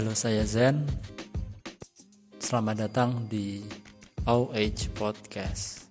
[0.00, 0.88] Halo saya Zen.
[2.40, 3.60] Selamat datang di
[4.24, 5.84] OH Podcast.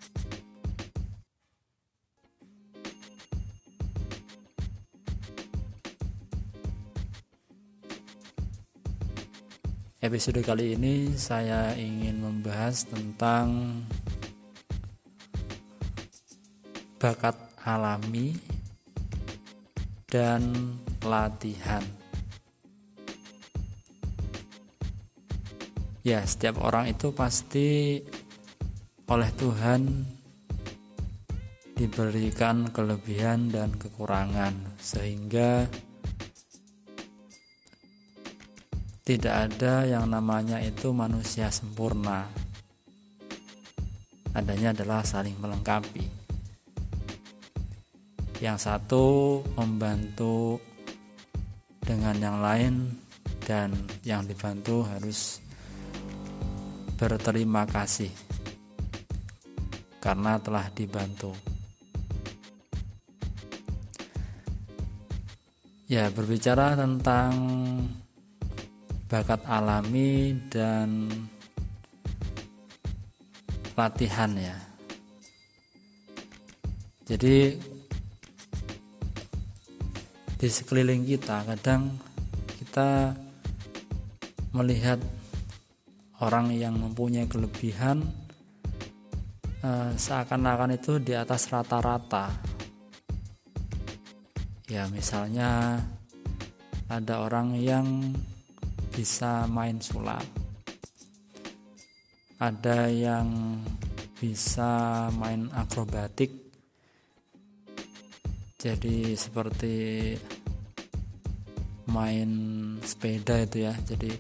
[10.02, 13.78] Episode kali ini saya ingin membahas tentang
[16.98, 18.34] bakat alami
[20.10, 20.49] dan
[21.05, 21.85] latihan
[26.09, 28.02] ya setiap orang itu pasti
[29.05, 29.81] oleh Tuhan
[31.77, 35.70] diberikan kelebihan dan kekurangan sehingga
[39.05, 42.26] tidak ada yang namanya itu manusia sempurna.
[44.34, 46.05] Adanya adalah saling melengkapi.
[48.41, 49.05] Yang satu
[49.57, 50.57] membantu
[51.82, 52.74] dengan yang lain
[53.46, 53.74] dan
[54.05, 55.41] yang dibantu harus
[57.00, 58.12] berterima kasih
[60.04, 61.32] karena telah dibantu.
[65.88, 67.31] Ya, berbicara tentang
[69.09, 71.09] bakat alami dan
[73.74, 74.59] latihan ya.
[77.09, 77.58] Jadi
[80.40, 81.97] di sekeliling kita kadang
[82.62, 83.18] kita
[84.53, 85.02] melihat
[86.19, 88.03] orang yang mempunyai kelebihan
[89.63, 92.31] eh, seakan-akan itu di atas rata-rata.
[94.69, 95.81] Ya misalnya
[96.90, 98.13] ada orang yang
[98.94, 100.25] bisa main sulap.
[102.40, 103.28] Ada yang
[104.19, 106.31] bisa main akrobatik.
[108.59, 110.16] Jadi seperti
[111.90, 112.29] main
[112.84, 113.73] sepeda itu ya.
[113.88, 114.12] Jadi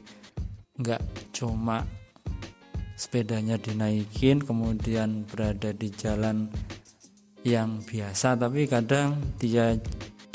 [0.79, 1.87] nggak cuma
[2.99, 6.51] sepedanya dinaikin kemudian berada di jalan
[7.47, 9.79] yang biasa tapi kadang dia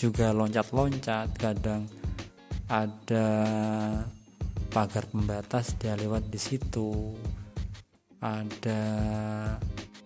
[0.00, 1.84] juga loncat-loncat kadang
[2.72, 3.28] ada
[4.72, 7.15] pagar pembatas dia lewat di situ.
[8.19, 8.82] Ada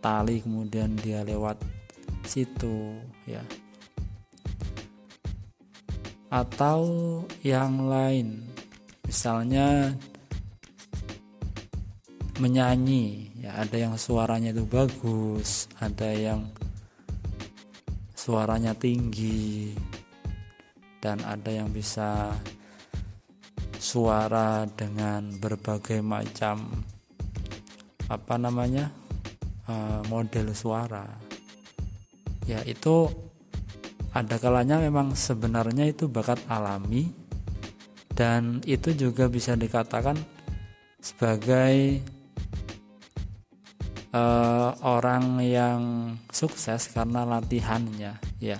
[0.02, 1.56] tali kemudian dia lewat
[2.26, 3.40] situ ya.
[6.28, 8.44] Atau yang lain
[9.08, 9.96] misalnya
[12.38, 13.34] menyanyi.
[13.38, 16.50] Ya ada yang suaranya itu bagus ada yang
[18.18, 19.72] suaranya tinggi
[20.98, 22.34] dan ada yang bisa
[23.78, 26.82] suara dengan berbagai macam
[28.10, 28.90] apa namanya
[29.70, 31.06] uh, model suara.
[32.44, 33.08] Ya itu
[34.12, 37.12] ada kalanya memang sebenarnya itu bakat alami
[38.18, 40.18] dan itu juga bisa dikatakan
[40.98, 42.02] sebagai
[44.12, 45.80] uh, orang yang
[46.32, 48.58] sukses karena latihannya ya.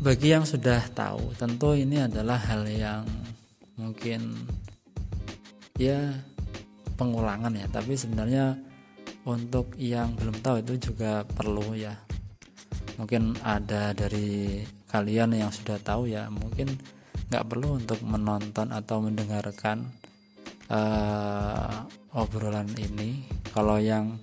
[0.00, 3.04] Bagi yang sudah tahu tentu ini adalah hal yang
[3.76, 4.32] mungkin
[5.76, 6.16] ya
[6.96, 7.68] pengulangan ya.
[7.68, 8.56] Tapi sebenarnya
[9.28, 11.92] untuk yang belum tahu itu juga perlu ya.
[12.96, 16.74] Mungkin ada dari kalian yang sudah tahu ya mungkin
[17.30, 19.86] nggak perlu untuk menonton atau mendengarkan
[20.70, 24.16] uh, obrolan ini kalau yang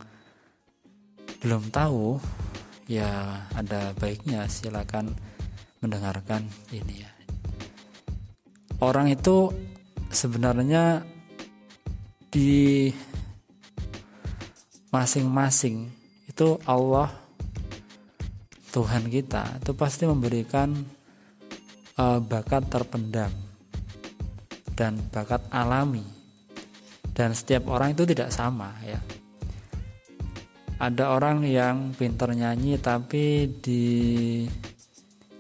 [1.43, 2.17] belum tahu
[2.89, 5.13] ya ada baiknya silakan
[5.83, 7.11] mendengarkan ini ya.
[8.81, 9.51] Orang itu
[10.09, 11.03] sebenarnya
[12.31, 12.89] di
[14.93, 15.89] masing-masing
[16.29, 17.09] itu Allah
[18.71, 20.69] Tuhan kita itu pasti memberikan
[21.97, 23.33] uh, bakat terpendam
[24.77, 26.16] dan bakat alami
[27.17, 29.01] dan setiap orang itu tidak sama ya.
[30.77, 34.45] Ada orang yang pintar nyanyi tapi di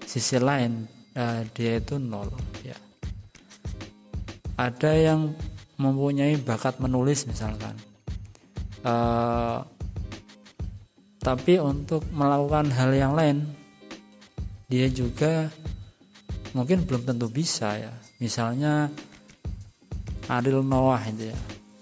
[0.01, 2.33] sisi lain uh, dia itu nol
[2.65, 2.73] ya.
[4.57, 5.37] Ada yang
[5.77, 7.77] mempunyai bakat menulis misalkan.
[8.81, 9.61] Uh,
[11.21, 13.45] tapi untuk melakukan hal yang lain
[14.65, 15.53] dia juga
[16.57, 17.93] mungkin belum tentu bisa ya.
[18.17, 18.89] Misalnya
[20.25, 21.37] Ariel Noah itu ya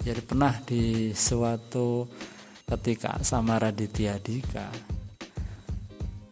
[0.05, 2.05] jadi pernah di suatu
[2.69, 4.69] ketika sama Raditya Dika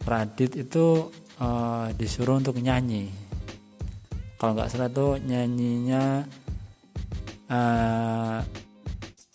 [0.06, 1.10] Radit itu
[1.42, 3.10] uh, disuruh untuk nyanyi
[4.38, 6.22] kalau nggak salah tuh nyanyinya
[7.50, 8.38] uh,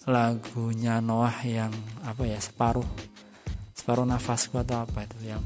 [0.08, 1.76] lagunya Noah yang
[2.08, 2.88] apa ya separuh
[3.76, 5.44] separuh nafasku atau apa itu yang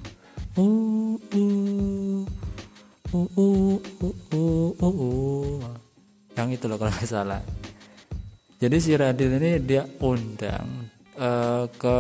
[0.54, 2.22] uh uh
[3.10, 5.74] uh, uh, uh, uh, uh, uh.
[6.38, 7.42] yang itu loh kalau nggak salah
[8.64, 10.88] jadi si Radit ini dia undang
[11.20, 12.00] uh, ke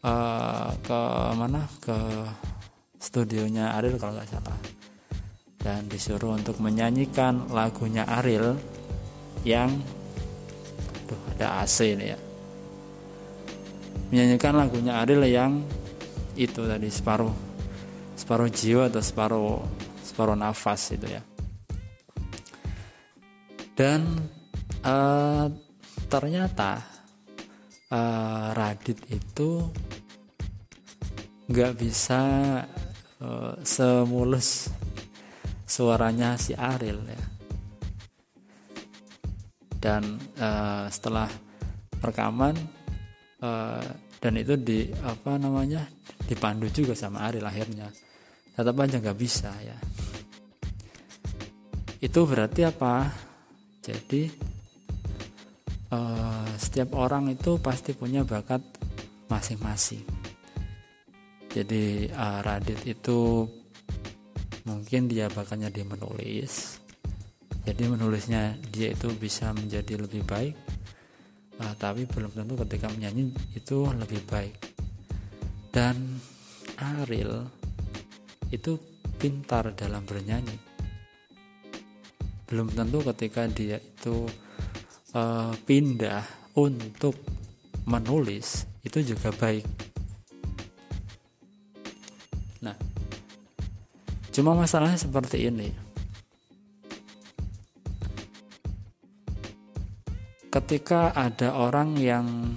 [0.00, 1.00] uh, ke
[1.36, 1.68] mana?
[1.76, 2.24] Ke
[2.96, 4.56] studionya Ariel kalau nggak salah.
[5.60, 8.56] Dan disuruh untuk menyanyikan lagunya Ariel
[9.44, 9.68] yang
[11.04, 12.18] tuh ada AC ini ya.
[14.08, 15.60] Menyanyikan lagunya Ariel yang
[16.32, 17.36] itu tadi separuh
[18.16, 19.60] separuh jiwa atau separuh
[20.00, 21.20] separuh nafas itu ya
[23.74, 24.06] dan
[24.86, 25.50] uh,
[26.06, 26.78] ternyata
[27.90, 29.66] uh, Radit itu
[31.50, 32.22] nggak bisa
[33.20, 34.70] uh, semulus
[35.66, 37.24] suaranya si Ariel ya.
[39.84, 41.28] Dan uh, setelah
[42.00, 42.56] rekaman
[43.44, 43.84] uh,
[44.22, 45.84] dan itu di apa namanya
[46.24, 47.90] dipandu juga sama Ariel akhirnya.
[48.54, 49.76] Tetap aja nggak bisa ya.
[52.00, 53.23] Itu berarti apa
[53.84, 54.32] jadi
[55.92, 58.64] uh, setiap orang itu pasti punya bakat
[59.28, 60.00] masing-masing.
[61.52, 63.44] Jadi uh, Radit itu
[64.64, 66.80] mungkin dia bakatnya dia menulis.
[67.64, 70.56] Jadi menulisnya dia itu bisa menjadi lebih baik.
[71.60, 74.56] Uh, tapi belum tentu ketika menyanyi itu lebih baik.
[75.68, 76.18] Dan
[76.80, 77.44] Ariel
[78.48, 78.80] itu
[79.20, 80.73] pintar dalam bernyanyi
[82.54, 84.30] belum tentu ketika dia itu
[85.10, 86.22] uh, pindah
[86.54, 87.18] untuk
[87.82, 89.66] menulis itu juga baik.
[92.62, 92.78] Nah,
[94.30, 95.74] cuma masalahnya seperti ini.
[100.46, 102.54] Ketika ada orang yang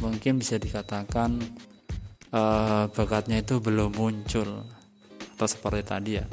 [0.00, 1.36] mungkin bisa dikatakan
[2.32, 4.64] uh, bakatnya itu belum muncul
[5.36, 6.24] atau seperti tadi ya,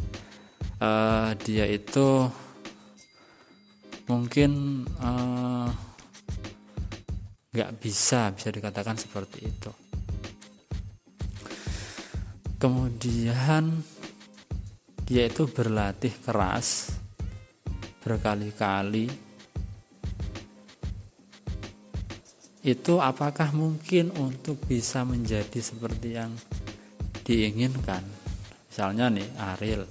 [0.79, 2.31] uh, dia itu
[4.11, 5.69] mungkin eh,
[7.55, 9.71] nggak uh, bisa bisa dikatakan seperti itu.
[12.59, 13.79] Kemudian
[15.07, 16.93] dia itu berlatih keras
[18.03, 19.31] berkali-kali
[22.61, 26.29] itu apakah mungkin untuk bisa menjadi seperti yang
[27.25, 28.05] diinginkan?
[28.69, 29.83] Misalnya nih Ariel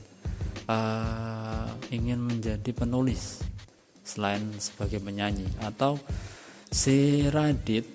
[0.70, 3.49] uh, ingin menjadi penulis
[4.10, 5.46] selain sebagai penyanyi.
[5.62, 6.02] Atau
[6.66, 7.86] si Radit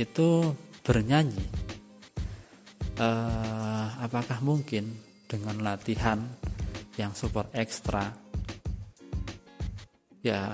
[0.00, 1.44] itu bernyanyi.
[2.96, 4.96] Uh, apakah mungkin
[5.28, 6.20] dengan latihan
[6.96, 8.12] yang super ekstra?
[10.22, 10.52] Ya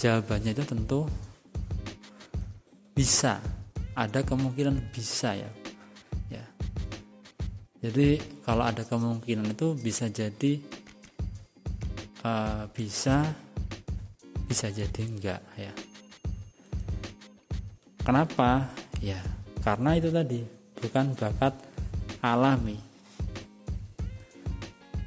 [0.00, 1.00] jawabannya itu tentu
[2.96, 3.40] bisa.
[3.96, 5.50] Ada kemungkinan bisa ya.
[6.28, 6.44] Ya.
[7.80, 10.60] Jadi kalau ada kemungkinan itu bisa jadi
[12.26, 13.22] uh, bisa
[14.46, 15.72] bisa jadi enggak ya.
[18.02, 18.70] Kenapa?
[19.02, 19.18] Ya
[19.66, 20.46] karena itu tadi
[20.78, 21.54] bukan bakat
[22.22, 22.78] alami.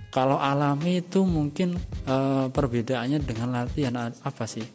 [0.09, 2.15] Kalau alami itu mungkin e,
[2.51, 4.65] perbedaannya dengan latihan apa sih?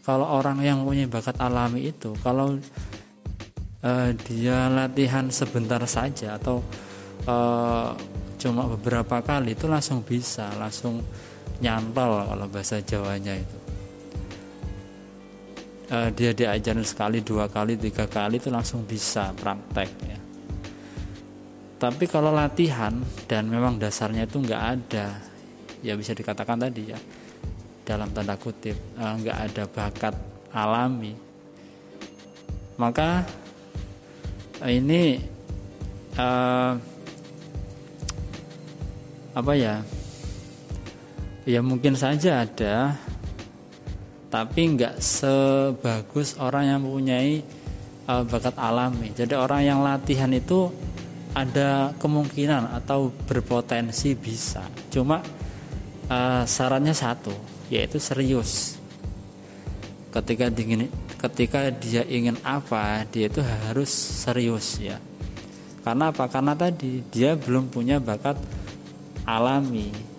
[0.00, 2.56] Kalau orang yang punya bakat alami itu kalau
[3.84, 3.92] e,
[4.24, 6.64] dia latihan sebentar saja atau
[7.26, 7.36] e,
[8.40, 11.04] cuma beberapa kali itu langsung bisa langsung
[11.62, 13.58] nyantol kalau bahasa Jawanya itu.
[15.92, 20.18] Uh, dia diajarin sekali dua kali tiga kali itu langsung bisa praktek ya.
[21.78, 22.94] Tapi kalau latihan
[23.28, 25.32] dan memang dasarnya itu nggak ada
[25.82, 26.98] ya bisa dikatakan tadi ya
[27.82, 30.14] dalam tanda kutip uh, nggak ada bakat
[30.54, 31.12] alami
[32.78, 33.26] maka
[34.62, 35.18] uh, ini
[36.14, 36.72] uh,
[39.34, 39.82] apa ya
[41.46, 42.96] ya mungkin saja ada.
[44.32, 47.44] Tapi nggak sebagus orang yang mempunyai
[48.08, 49.12] uh, bakat alami.
[49.12, 50.72] Jadi orang yang latihan itu
[51.36, 54.64] ada kemungkinan atau berpotensi bisa.
[54.88, 55.20] Cuma
[56.08, 57.32] uh, syaratnya satu
[57.68, 58.80] yaitu serius.
[60.12, 60.88] Ketika dingin
[61.20, 64.96] ketika dia ingin apa dia itu harus serius ya.
[65.84, 66.24] Karena apa?
[66.30, 68.38] Karena tadi dia belum punya bakat
[69.28, 70.11] alami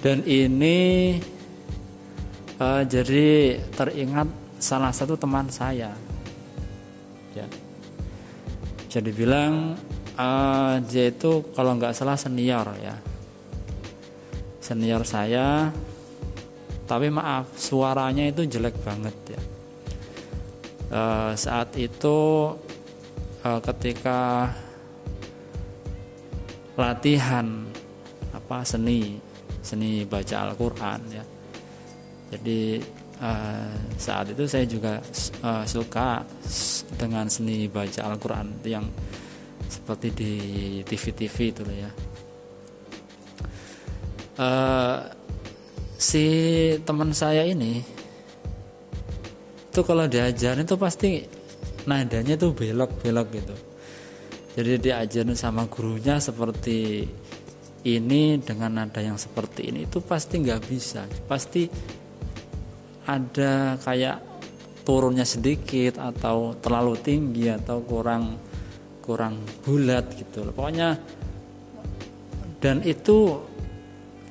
[0.00, 1.20] dan ini
[2.56, 5.92] uh, jadi teringat salah satu teman saya.
[7.36, 7.46] Ya.
[8.88, 9.76] Jadi bilang
[10.16, 12.96] uh, dia itu kalau nggak salah senior ya.
[14.64, 15.68] Senior saya.
[16.88, 19.42] Tapi maaf suaranya itu jelek banget ya.
[20.90, 22.50] Uh, saat itu
[23.46, 24.50] uh, ketika
[26.74, 27.62] latihan
[28.34, 29.29] apa seni
[29.60, 31.24] seni baca Al-Qur'an ya.
[32.30, 32.80] Jadi
[33.20, 34.98] uh, saat itu saya juga
[35.44, 36.24] uh, suka
[36.96, 38.86] dengan seni baca Al-Qur'an yang
[39.70, 40.32] seperti di
[40.84, 41.90] TV-TV itu ya.
[44.40, 44.98] Uh,
[46.00, 46.24] si
[46.88, 47.84] teman saya ini
[49.70, 51.20] itu kalau diajarin itu pasti
[51.84, 53.56] nadanya tuh belok-belok gitu
[54.56, 57.04] jadi diajarin sama gurunya seperti
[57.84, 61.08] ini dengan nada yang seperti ini itu pasti nggak bisa.
[61.24, 61.64] Pasti
[63.08, 64.18] ada kayak
[64.84, 68.36] turunnya sedikit atau terlalu tinggi atau kurang
[69.00, 70.54] kurang bulat gitu loh.
[70.54, 71.00] pokoknya
[72.60, 73.40] dan itu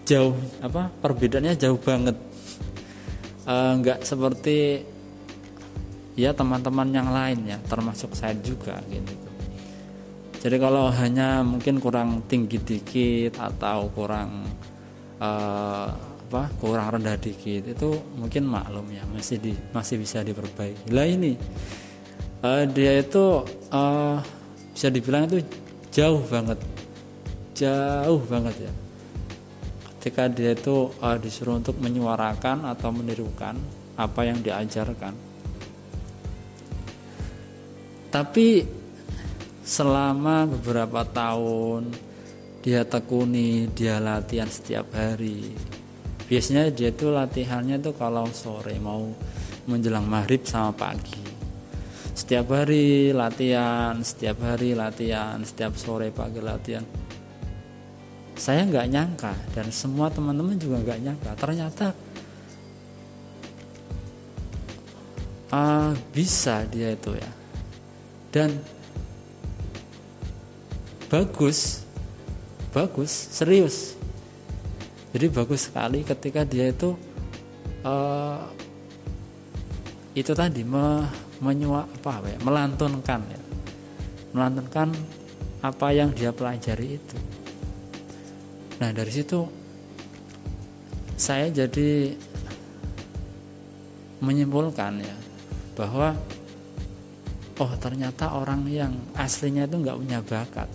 [0.06, 2.18] jauh apa perbedaannya jauh banget.
[3.82, 4.58] Nggak e, seperti
[6.14, 9.29] ya teman-teman yang lain ya termasuk saya juga gitu
[10.40, 14.48] jadi kalau hanya mungkin kurang tinggi dikit atau kurang
[15.20, 15.92] uh,
[16.30, 20.96] apa kurang rendah dikit itu mungkin maklum ya masih di masih bisa diperbaiki.
[20.96, 21.36] Lah ini
[22.40, 23.44] uh, dia itu
[23.74, 24.16] uh,
[24.72, 25.44] bisa dibilang itu
[25.92, 26.62] jauh banget
[27.60, 28.74] jauh banget ya.
[30.00, 33.60] Ketika dia itu uh, disuruh untuk menyuarakan atau menirukan
[34.00, 35.12] apa yang diajarkan.
[38.08, 38.79] Tapi
[39.70, 41.94] selama beberapa tahun
[42.66, 45.54] dia tekuni dia latihan setiap hari.
[46.26, 49.14] Biasanya dia tuh latihannya tuh kalau sore mau
[49.70, 51.22] menjelang maghrib sama pagi.
[52.18, 56.84] Setiap hari latihan setiap hari latihan setiap sore pagi latihan.
[58.34, 61.32] Saya nggak nyangka dan semua teman-teman juga nggak nyangka.
[61.38, 61.88] Ternyata
[65.54, 67.32] uh, bisa dia itu ya.
[68.30, 68.79] Dan
[71.10, 71.84] bagus.
[72.70, 73.12] Bagus.
[73.12, 73.98] Serius.
[75.10, 76.94] Jadi bagus sekali ketika dia itu
[77.82, 78.46] uh,
[80.14, 81.10] itu tadi me,
[81.42, 83.42] menyua apa, apa ya melantunkan ya.
[84.38, 84.94] Melantunkan
[85.66, 87.18] apa yang dia pelajari itu.
[88.78, 89.44] Nah dari situ
[91.20, 92.16] saya jadi
[94.24, 95.18] menyimpulkan ya
[95.76, 96.16] bahwa
[97.60, 100.70] oh ternyata orang yang aslinya itu nggak punya bakat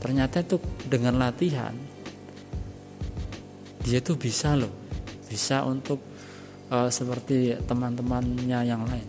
[0.00, 0.56] ternyata itu
[0.88, 1.76] dengan latihan
[3.84, 4.72] dia tuh bisa loh
[5.30, 6.02] bisa untuk
[6.74, 9.08] uh, seperti teman-temannya yang lain.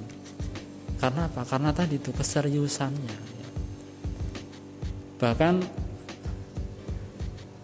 [1.01, 1.41] Karena apa?
[1.50, 3.17] Karena tadi itu keseriusannya.
[5.17, 5.55] Bahkan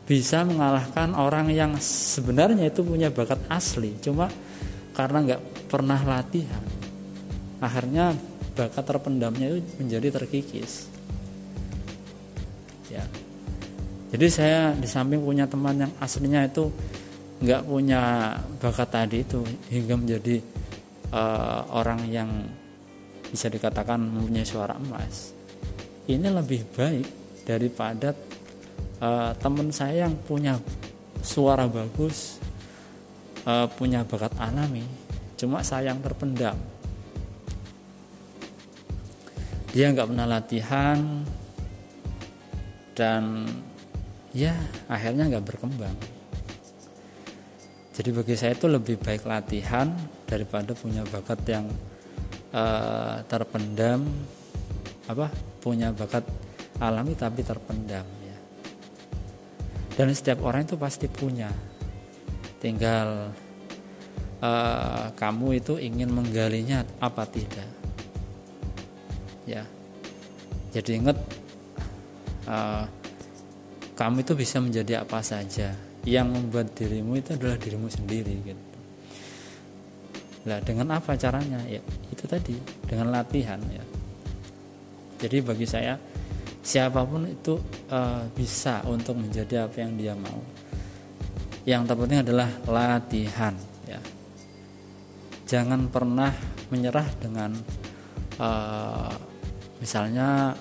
[0.07, 4.31] bisa mengalahkan orang yang sebenarnya itu punya bakat asli cuma
[4.95, 6.63] karena nggak pernah latihan
[7.59, 8.15] akhirnya
[8.55, 10.87] bakat terpendamnya itu menjadi terkikis
[12.91, 13.03] ya.
[14.07, 16.71] Jadi saya di samping punya teman yang aslinya itu
[17.37, 20.41] nggak punya bakat tadi itu hingga menjadi
[21.11, 22.29] uh, orang yang
[23.27, 25.35] bisa dikatakan mempunyai suara emas.
[26.07, 27.07] Ini lebih baik
[27.43, 28.15] daripada
[29.03, 30.55] uh, teman saya yang punya
[31.19, 32.39] suara bagus
[33.43, 34.87] uh, punya bakat alami
[35.37, 36.57] cuma sayang terpendam.
[39.75, 40.97] Dia nggak pernah latihan
[42.97, 43.45] dan
[44.33, 44.57] ya
[44.89, 45.93] akhirnya nggak berkembang.
[47.93, 49.93] Jadi bagi saya itu lebih baik latihan
[50.25, 51.65] daripada punya bakat yang
[52.53, 54.05] uh, terpendam
[55.05, 55.29] apa
[55.61, 56.25] punya bakat
[56.81, 58.37] alami tapi terpendam ya.
[59.93, 61.53] Dan setiap orang itu pasti punya.
[62.57, 63.29] Tinggal
[64.41, 67.69] uh, kamu itu ingin menggalinya apa tidak
[69.45, 69.63] ya.
[70.73, 71.17] Jadi ingat
[72.47, 72.83] uh,
[73.93, 75.75] kamu itu bisa menjadi apa saja.
[76.07, 78.65] Yang membuat dirimu itu adalah dirimu sendiri gitu.
[80.47, 81.59] Nah dengan apa caranya?
[81.67, 82.55] Ya itu tadi.
[82.87, 83.83] Dengan latihan ya.
[85.17, 85.99] Jadi bagi saya
[86.63, 87.59] siapa pun itu
[87.91, 90.39] uh, bisa untuk menjadi apa yang dia mau.
[91.67, 93.99] Yang terpenting adalah latihan ya.
[95.43, 96.31] Jangan pernah
[96.71, 97.51] menyerah dengan
[98.39, 99.11] uh,
[99.83, 100.55] misalnya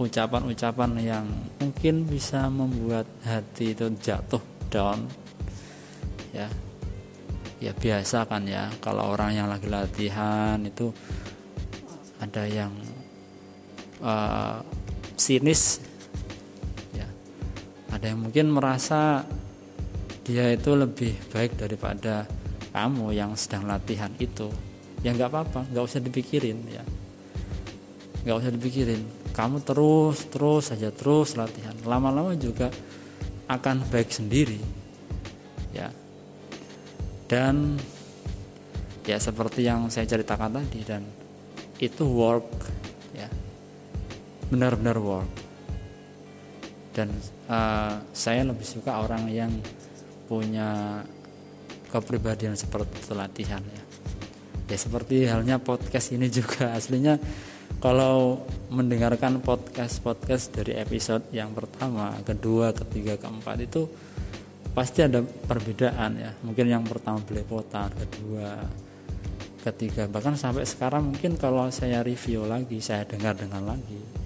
[0.00, 1.28] ucapan-ucapan yang
[1.60, 4.40] mungkin bisa membuat hati itu jatuh
[4.72, 5.04] down.
[6.32, 6.48] Ya.
[7.60, 10.88] Ya biasa kan ya kalau orang yang lagi latihan itu
[12.16, 12.72] ada yang
[14.00, 14.64] uh,
[15.20, 15.84] sinis.
[16.96, 17.04] Ya.
[17.92, 19.28] Ada yang mungkin merasa
[20.24, 22.24] dia itu lebih baik daripada
[22.72, 24.48] kamu yang sedang latihan itu.
[25.04, 26.84] Ya nggak apa-apa nggak usah dipikirin ya.
[28.24, 31.72] Nggak usah dipikirin kamu terus terus saja terus latihan.
[31.88, 32.68] Lama-lama juga
[33.48, 34.60] akan baik sendiri
[35.72, 35.88] ya.
[37.24, 37.80] Dan
[39.08, 41.00] ya seperti yang saya ceritakan tadi dan
[41.80, 42.52] itu work
[43.16, 43.32] ya.
[44.52, 45.32] Benar-benar work.
[46.92, 47.08] Dan
[47.48, 49.52] uh, saya lebih suka orang yang
[50.28, 51.00] punya
[51.88, 53.82] kepribadian seperti latihan ya.
[54.68, 56.76] Ya seperti halnya podcast ini juga.
[56.76, 57.16] Aslinya
[57.80, 63.88] kalau mendengarkan podcast podcast dari episode yang pertama kedua ketiga keempat itu
[64.76, 66.30] pasti ada perbedaan ya.
[66.44, 68.60] Mungkin yang pertama belepotan kedua
[69.64, 70.06] ketiga.
[70.06, 74.20] Bahkan sampai sekarang mungkin kalau saya review lagi saya dengar dengar lagi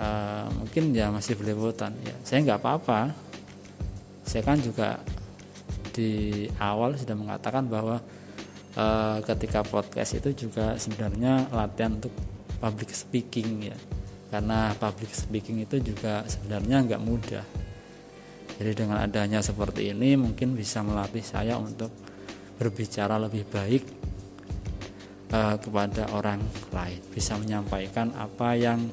[0.00, 2.16] uh, mungkin ya masih belepotan ya.
[2.24, 3.12] Saya nggak apa-apa.
[4.24, 5.00] Saya kan juga
[5.92, 7.98] di awal sudah mengatakan bahwa
[8.78, 12.14] uh, ketika podcast itu juga sebenarnya latihan untuk
[12.58, 13.78] public speaking ya.
[14.28, 17.44] Karena public speaking itu juga sebenarnya nggak mudah.
[18.58, 21.94] Jadi dengan adanya seperti ini mungkin bisa melatih saya untuk
[22.58, 23.86] berbicara lebih baik
[25.32, 26.42] uh, kepada orang
[26.74, 27.00] lain.
[27.14, 28.90] Bisa menyampaikan apa yang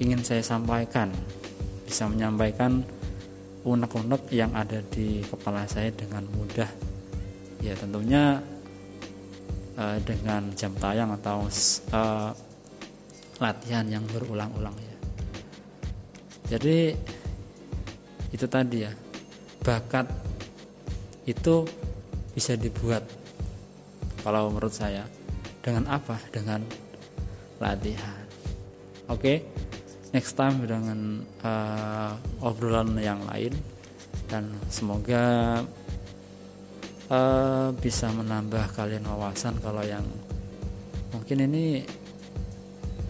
[0.00, 1.12] ingin saya sampaikan.
[1.84, 2.82] Bisa menyampaikan
[3.68, 6.68] unek-unek yang ada di kepala saya dengan mudah.
[7.60, 8.40] Ya tentunya
[9.76, 11.44] uh, dengan jam tayang atau
[11.92, 12.32] uh,
[13.38, 14.96] latihan yang berulang-ulang ya.
[16.56, 16.94] Jadi
[18.34, 18.92] itu tadi ya.
[19.62, 20.06] Bakat
[21.28, 21.66] itu
[22.32, 23.04] bisa dibuat
[24.22, 25.04] kalau menurut saya
[25.60, 26.16] dengan apa?
[26.30, 26.62] Dengan
[27.58, 28.22] latihan.
[29.08, 29.38] Oke okay?
[30.12, 33.52] next time dengan uh, obrolan yang lain
[34.28, 35.60] dan semoga
[37.12, 40.04] uh, bisa menambah kalian wawasan kalau yang
[41.12, 41.84] mungkin ini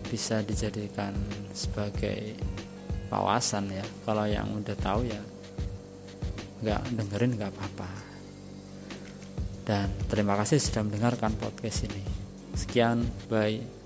[0.09, 1.15] bisa dijadikan
[1.53, 2.35] sebagai
[3.13, 3.85] wawasan ya.
[4.03, 5.21] Kalau yang udah tahu ya
[6.65, 7.91] nggak dengerin nggak apa-apa.
[9.69, 12.03] Dan terima kasih sudah mendengarkan podcast ini.
[12.57, 13.78] Sekian bye